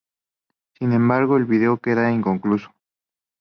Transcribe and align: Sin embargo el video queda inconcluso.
Sin 0.79 0.93
embargo 0.93 1.37
el 1.37 1.45
video 1.45 1.77
queda 1.77 2.11
inconcluso. 2.11 2.73